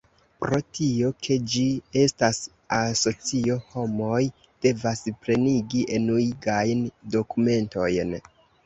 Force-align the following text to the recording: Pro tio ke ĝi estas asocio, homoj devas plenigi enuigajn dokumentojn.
Pro 0.43 0.59
tio 0.77 1.11
ke 1.25 1.37
ĝi 1.55 1.65
estas 2.03 2.39
asocio, 2.79 3.59
homoj 3.75 4.25
devas 4.67 5.07
plenigi 5.21 5.87
enuigajn 6.01 6.87
dokumentojn. 7.19 8.23